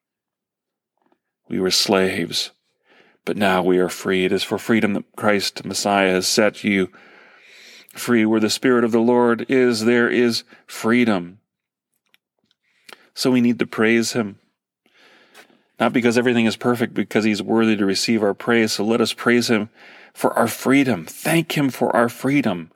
We 1.48 1.60
were 1.60 1.70
slaves, 1.70 2.50
but 3.24 3.36
now 3.36 3.62
we 3.62 3.78
are 3.78 3.88
free. 3.88 4.24
It 4.24 4.32
is 4.32 4.42
for 4.42 4.58
freedom 4.58 4.94
that 4.94 5.04
Christ 5.16 5.64
Messiah 5.64 6.10
has 6.10 6.26
set 6.26 6.64
you 6.64 6.90
free. 7.94 8.24
Where 8.24 8.40
the 8.40 8.50
Spirit 8.50 8.84
of 8.84 8.92
the 8.92 9.00
Lord 9.00 9.46
is, 9.48 9.84
there 9.84 10.08
is 10.08 10.44
freedom. 10.66 11.38
So 13.14 13.30
we 13.30 13.40
need 13.40 13.58
to 13.60 13.66
praise 13.66 14.12
Him. 14.12 14.38
Not 15.78 15.92
because 15.92 16.16
everything 16.18 16.46
is 16.46 16.56
perfect, 16.56 16.94
because 16.94 17.24
He's 17.24 17.42
worthy 17.42 17.76
to 17.76 17.86
receive 17.86 18.22
our 18.22 18.34
praise. 18.34 18.72
So 18.72 18.84
let 18.84 19.00
us 19.00 19.12
praise 19.12 19.48
Him 19.48 19.70
for 20.14 20.32
our 20.38 20.48
freedom. 20.48 21.04
Thank 21.04 21.58
Him 21.58 21.68
for 21.68 21.94
our 21.94 22.08
freedom, 22.08 22.70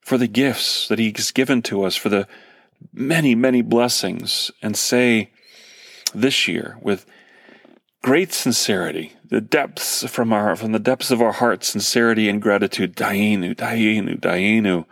for 0.00 0.18
the 0.18 0.26
gifts 0.26 0.88
that 0.88 0.98
He's 0.98 1.30
given 1.30 1.62
to 1.62 1.84
us, 1.84 1.96
for 1.96 2.08
the 2.08 2.26
many, 2.92 3.34
many 3.34 3.62
blessings, 3.62 4.50
and 4.60 4.76
say 4.76 5.30
this 6.12 6.48
year 6.48 6.76
with 6.82 7.06
great 8.02 8.32
sincerity, 8.32 9.14
the 9.24 9.40
depths 9.40 10.04
from 10.10 10.32
our 10.32 10.56
from 10.56 10.72
the 10.72 10.78
depths 10.78 11.10
of 11.10 11.22
our 11.22 11.32
heart, 11.32 11.64
sincerity 11.64 12.28
and 12.28 12.42
gratitude, 12.42 12.96
Dayenu, 12.96 13.54
Dayenu, 13.54 14.18
Dayenu, 14.20 14.84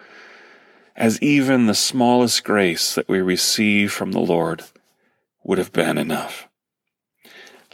as 0.94 1.20
even 1.20 1.66
the 1.66 1.74
smallest 1.74 2.44
grace 2.44 2.94
that 2.94 3.08
we 3.08 3.20
receive 3.20 3.92
from 3.92 4.12
the 4.12 4.20
Lord 4.20 4.62
would 5.42 5.58
have 5.58 5.72
been 5.72 5.98
enough. 5.98 6.48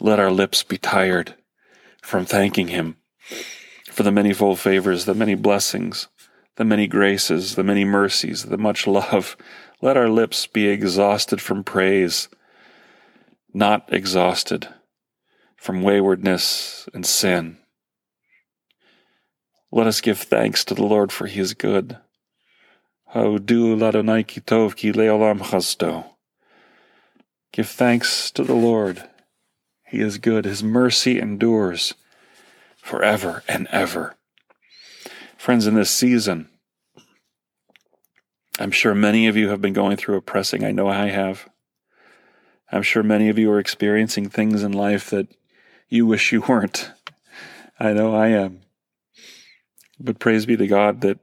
Let 0.00 0.18
our 0.18 0.30
lips 0.30 0.62
be 0.62 0.78
tired 0.78 1.34
from 2.00 2.24
thanking 2.24 2.68
Him 2.68 2.96
for 3.90 4.02
the 4.02 4.12
manifold 4.12 4.58
favors, 4.58 5.04
the 5.04 5.14
many 5.14 5.34
blessings, 5.34 6.08
the 6.56 6.64
many 6.64 6.86
graces, 6.86 7.54
the 7.54 7.64
many 7.64 7.84
mercies, 7.84 8.44
the 8.44 8.58
much 8.58 8.86
love. 8.86 9.36
Let 9.82 9.96
our 9.96 10.08
lips 10.08 10.46
be 10.46 10.68
exhausted 10.68 11.40
from 11.40 11.64
praise, 11.64 12.28
not 13.52 13.92
exhausted 13.92 14.68
from 15.56 15.82
waywardness 15.82 16.88
and 16.94 17.04
sin. 17.04 17.58
Let 19.72 19.86
us 19.86 20.00
give 20.00 20.18
thanks 20.18 20.64
to 20.66 20.74
the 20.74 20.84
Lord 20.84 21.10
for 21.10 21.26
he 21.26 21.40
is 21.40 21.54
good. 21.54 21.98
Give 27.52 27.68
thanks 27.68 28.30
to 28.30 28.44
the 28.44 28.54
Lord. 28.54 29.08
He 29.86 30.00
is 30.00 30.18
good. 30.18 30.44
His 30.44 30.62
mercy 30.62 31.18
endures 31.18 31.94
forever 32.82 33.42
and 33.48 33.66
ever. 33.70 34.16
Friends, 35.38 35.66
in 35.66 35.74
this 35.74 35.90
season, 35.90 36.48
I'm 38.58 38.70
sure 38.70 38.94
many 38.94 39.26
of 39.26 39.36
you 39.36 39.48
have 39.48 39.62
been 39.62 39.72
going 39.72 39.96
through 39.96 40.16
a 40.16 40.22
pressing. 40.22 40.64
I 40.64 40.72
know 40.72 40.88
I 40.88 41.06
have. 41.06 41.48
I'm 42.70 42.82
sure 42.82 43.02
many 43.02 43.28
of 43.28 43.38
you 43.38 43.50
are 43.50 43.58
experiencing 43.58 44.28
things 44.28 44.62
in 44.62 44.72
life 44.72 45.08
that 45.10 45.28
you 45.88 46.06
wish 46.06 46.32
you 46.32 46.42
weren't. 46.42 46.90
I 47.78 47.92
know 47.92 48.14
I 48.14 48.28
am. 48.28 48.60
But 49.98 50.18
praise 50.18 50.46
be 50.46 50.56
to 50.56 50.66
God 50.66 51.00
that 51.02 51.18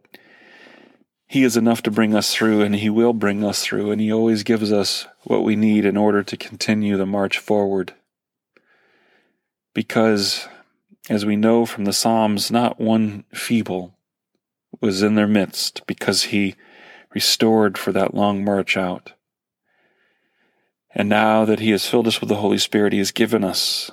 He 1.27 1.43
is 1.43 1.57
enough 1.57 1.83
to 1.83 1.91
bring 1.91 2.15
us 2.15 2.33
through, 2.33 2.61
and 2.61 2.75
He 2.75 2.89
will 2.89 3.13
bring 3.13 3.43
us 3.43 3.63
through, 3.63 3.91
and 3.91 3.99
He 3.99 4.11
always 4.11 4.43
gives 4.43 4.71
us 4.71 5.07
what 5.23 5.43
we 5.43 5.55
need 5.55 5.85
in 5.85 5.97
order 5.97 6.23
to 6.23 6.37
continue 6.37 6.97
the 6.97 7.05
march 7.05 7.37
forward. 7.37 7.93
Because, 9.73 10.47
as 11.09 11.25
we 11.25 11.35
know 11.35 11.65
from 11.65 11.85
the 11.85 11.93
Psalms, 11.93 12.51
not 12.51 12.79
one 12.79 13.25
feeble 13.33 13.97
was 14.79 15.01
in 15.01 15.15
their 15.15 15.27
midst 15.27 15.85
because 15.87 16.23
He 16.25 16.55
restored 17.13 17.77
for 17.77 17.91
that 17.91 18.13
long 18.13 18.45
march 18.45 18.77
out. 18.77 19.13
And 20.93 21.09
now 21.09 21.45
that 21.45 21.59
He 21.59 21.71
has 21.71 21.87
filled 21.87 22.07
us 22.07 22.21
with 22.21 22.29
the 22.29 22.35
Holy 22.35 22.59
Spirit, 22.59 22.93
He 22.93 22.99
has 22.99 23.11
given 23.11 23.43
us 23.43 23.89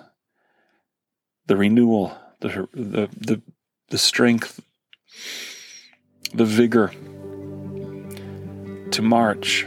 the 1.47 1.57
renewal, 1.57 2.17
the, 2.41 2.69
the, 2.75 3.09
the, 3.17 3.43
the 3.89 3.99
strength, 3.99 4.61
the 6.35 6.45
vigor 6.45 6.93
to 8.91 9.03
march. 9.03 9.67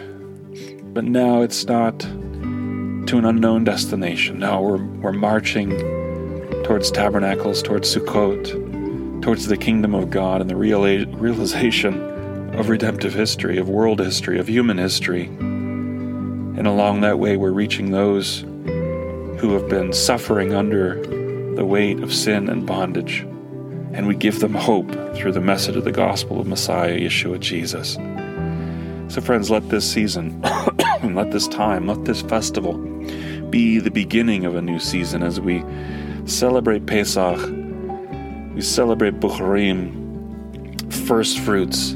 But 0.93 1.05
now 1.05 1.41
it's 1.41 1.65
not 1.65 1.99
to 1.99 3.17
an 3.17 3.25
unknown 3.25 3.63
destination. 3.63 4.38
Now 4.38 4.62
we're, 4.62 4.83
we're 4.83 5.13
marching 5.13 5.98
towards 6.69 6.91
tabernacles, 6.91 7.63
towards 7.63 7.95
Sukkot, 7.95 9.23
towards 9.23 9.47
the 9.47 9.58
kingdom 9.58 9.95
of 9.95 10.12
God 10.12 10.39
and 10.39 10.47
the 10.47 10.55
realization 10.55 11.99
of 12.53 12.69
redemptive 12.69 13.12
history, 13.12 13.58
of 13.58 13.67
world 13.67 13.99
history, 13.99 14.38
of 14.38 14.47
human 14.47 14.77
history. 14.77 15.25
And 15.25 16.67
along 16.67 17.01
that 17.01 17.17
way, 17.17 17.38
we're 17.38 17.49
reaching 17.49 17.89
those 17.89 18.41
who 18.41 19.53
have 19.53 19.67
been 19.67 19.93
suffering 19.93 20.53
under 20.53 21.03
the 21.55 21.65
weight 21.65 22.01
of 22.01 22.13
sin 22.13 22.47
and 22.47 22.67
bondage. 22.67 23.21
And 23.91 24.05
we 24.05 24.13
give 24.13 24.39
them 24.39 24.53
hope 24.53 24.91
through 25.15 25.32
the 25.32 25.41
message 25.41 25.75
of 25.75 25.86
the 25.86 25.91
gospel 25.91 26.39
of 26.39 26.45
Messiah, 26.45 26.99
Yeshua 26.99 27.39
Jesus. 27.39 27.93
So, 29.12 29.21
friends, 29.21 29.49
let 29.49 29.69
this 29.69 29.91
season, 29.91 30.39
let 31.03 31.32
this 31.32 31.47
time, 31.47 31.88
let 31.88 32.05
this 32.05 32.21
festival 32.21 32.77
be 33.49 33.79
the 33.79 33.89
beginning 33.89 34.45
of 34.45 34.55
a 34.55 34.62
new 34.62 34.77
season 34.77 35.23
as 35.23 35.39
we 35.41 35.63
celebrate 36.29 36.85
Pesach, 36.85 37.39
we 38.53 38.61
celebrate 38.61 39.19
Bikkurim, 39.19 40.93
first 41.07 41.39
fruits. 41.39 41.93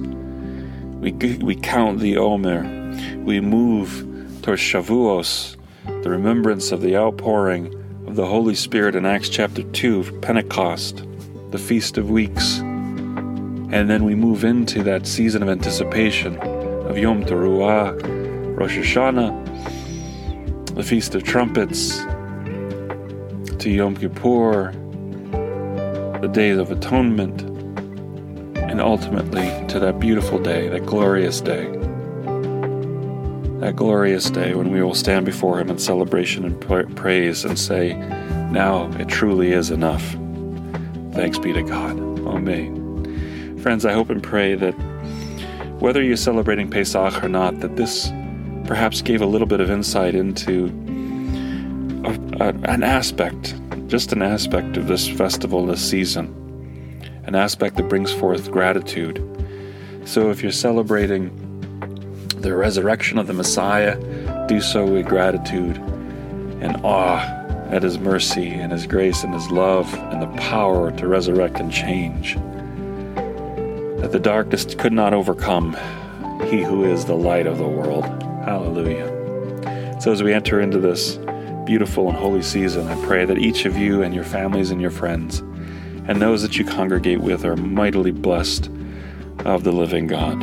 We, 0.99 1.11
we 1.11 1.55
count 1.55 1.99
the 1.99 2.17
Omer. 2.17 2.63
We 3.23 3.39
move 3.39 4.41
towards 4.41 4.61
Shavuos, 4.61 5.55
the 6.03 6.09
remembrance 6.09 6.71
of 6.71 6.81
the 6.81 6.97
outpouring 6.97 7.73
of 8.07 8.15
the 8.15 8.25
Holy 8.25 8.55
Spirit 8.55 8.95
in 8.95 9.05
Acts 9.05 9.29
chapter 9.29 9.63
2, 9.63 10.19
Pentecost, 10.21 11.03
the 11.51 11.57
Feast 11.57 11.97
of 11.97 12.09
Weeks. 12.09 12.59
And 12.59 13.89
then 13.89 14.03
we 14.03 14.15
move 14.15 14.43
into 14.43 14.83
that 14.83 15.05
season 15.07 15.43
of 15.43 15.49
anticipation 15.49 16.37
of 16.37 16.97
Yom 16.97 17.23
Teruah, 17.23 18.57
Rosh 18.57 18.77
Hashanah, 18.77 20.75
the 20.75 20.83
Feast 20.83 21.15
of 21.15 21.23
Trumpets, 21.23 21.99
to 23.63 23.69
Yom 23.69 23.95
Kippur, 23.95 24.73
the 26.19 26.27
Days 26.27 26.57
of 26.57 26.69
Atonement, 26.69 27.43
and 28.57 28.81
ultimately 28.81 29.47
to 29.69 29.79
that 29.79 30.01
beautiful 30.01 30.37
day, 30.37 30.67
that 30.67 30.85
glorious 30.85 31.39
day. 31.39 31.71
That 33.61 33.77
glorious 33.77 34.29
day 34.29 34.53
when 34.53 34.69
we 34.69 34.83
will 34.83 34.93
stand 34.93 35.25
before 35.25 35.61
Him 35.61 35.69
in 35.69 35.79
celebration 35.79 36.43
and 36.43 36.59
praise 36.97 37.45
and 37.45 37.57
say, 37.57 37.93
Now 38.51 38.91
it 38.99 39.07
truly 39.07 39.53
is 39.53 39.71
enough. 39.71 40.03
Thanks 41.13 41.39
be 41.39 41.53
to 41.53 41.63
God. 41.63 41.97
Amen. 42.27 43.57
Friends, 43.61 43.85
I 43.85 43.93
hope 43.93 44.09
and 44.09 44.21
pray 44.21 44.55
that 44.55 44.73
whether 45.79 46.03
you're 46.03 46.17
celebrating 46.17 46.69
Pesach 46.69 47.23
or 47.23 47.29
not, 47.29 47.61
that 47.61 47.77
this 47.77 48.11
perhaps 48.65 49.01
gave 49.01 49.21
a 49.21 49.25
little 49.25 49.47
bit 49.47 49.61
of 49.61 49.71
insight 49.71 50.15
into 50.15 50.67
an 52.41 52.83
aspect, 52.83 53.55
just 53.87 54.11
an 54.11 54.21
aspect 54.21 54.77
of 54.77 54.87
this 54.87 55.07
festival, 55.07 55.65
this 55.65 55.87
season, 55.87 56.27
an 57.25 57.35
aspect 57.35 57.77
that 57.77 57.89
brings 57.89 58.11
forth 58.11 58.51
gratitude. 58.51 59.21
So 60.05 60.29
if 60.29 60.41
you're 60.41 60.51
celebrating 60.51 61.31
the 62.37 62.55
resurrection 62.55 63.17
of 63.17 63.27
the 63.27 63.33
Messiah, 63.33 63.97
do 64.47 64.61
so 64.61 64.85
with 64.85 65.05
gratitude 65.05 65.77
and 66.61 66.77
awe 66.83 67.19
at 67.69 67.83
His 67.83 67.97
mercy 67.97 68.49
and 68.49 68.71
His 68.71 68.85
grace 68.85 69.23
and 69.23 69.33
His 69.33 69.49
love 69.49 69.93
and 69.93 70.21
the 70.21 70.41
power 70.41 70.91
to 70.91 71.07
resurrect 71.07 71.59
and 71.59 71.71
change 71.71 72.35
that 74.03 74.11
the 74.11 74.19
darkness 74.19 74.75
could 74.75 74.91
not 74.91 75.13
overcome 75.13 75.73
he 76.49 76.61
who 76.61 76.83
is 76.83 77.05
the 77.05 77.15
light 77.15 77.47
of 77.47 77.57
the 77.57 77.67
world. 77.67 78.03
Hallelujah. 78.43 79.09
So, 80.01 80.11
as 80.11 80.21
we 80.21 80.33
enter 80.33 80.59
into 80.59 80.77
this 80.77 81.17
beautiful 81.65 82.09
and 82.09 82.17
holy 82.17 82.41
season, 82.41 82.87
I 82.87 83.05
pray 83.05 83.25
that 83.25 83.37
each 83.37 83.65
of 83.65 83.77
you 83.77 84.03
and 84.03 84.13
your 84.13 84.23
families 84.23 84.71
and 84.71 84.81
your 84.81 84.91
friends 84.91 85.39
and 86.07 86.21
those 86.21 86.41
that 86.41 86.57
you 86.57 86.65
congregate 86.65 87.21
with 87.21 87.45
are 87.45 87.55
mightily 87.55 88.11
blessed 88.11 88.69
of 89.45 89.63
the 89.63 89.71
living 89.71 90.07
God. 90.07 90.41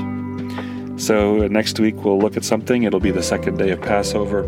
So, 1.00 1.46
next 1.48 1.78
week 1.78 2.04
we'll 2.04 2.18
look 2.18 2.37
at 2.37 2.44
something. 2.44 2.83
It'll 2.83 3.00
be 3.00 3.11
the 3.11 3.22
second 3.22 3.59
day 3.59 3.70
of 3.70 3.80
Passover, 3.80 4.42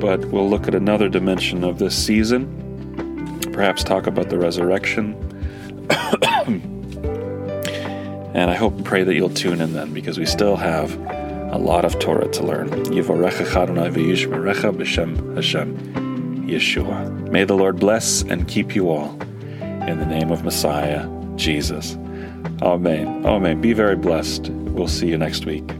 but 0.00 0.24
we'll 0.26 0.48
look 0.48 0.68
at 0.68 0.74
another 0.74 1.08
dimension 1.08 1.64
of 1.64 1.78
this 1.78 1.96
season, 1.96 3.40
perhaps 3.52 3.84
talk 3.84 4.06
about 4.06 4.28
the 4.28 4.38
resurrection. 4.38 5.16
And 8.32 8.48
I 8.48 8.54
hope 8.54 8.76
and 8.76 8.86
pray 8.86 9.02
that 9.02 9.14
you'll 9.14 9.28
tune 9.28 9.60
in 9.60 9.72
then 9.72 9.92
because 9.92 10.16
we 10.16 10.24
still 10.24 10.54
have 10.54 10.92
a 11.52 11.58
lot 11.58 11.84
of 11.84 11.98
Torah 11.98 12.28
to 12.28 12.42
learn. 12.44 12.92
Yeshua. 16.46 17.30
May 17.30 17.44
the 17.44 17.54
Lord 17.54 17.78
bless 17.78 18.22
and 18.22 18.46
keep 18.48 18.74
you 18.74 18.90
all 18.90 19.20
in 19.60 19.98
the 19.98 20.06
name 20.06 20.30
of 20.30 20.44
Messiah, 20.44 21.08
Jesus. 21.36 21.96
Amen. 22.62 23.24
Amen. 23.26 23.60
Be 23.60 23.72
very 23.72 23.96
blessed. 23.96 24.50
We'll 24.50 24.88
see 24.88 25.08
you 25.08 25.18
next 25.18 25.46
week. 25.46 25.79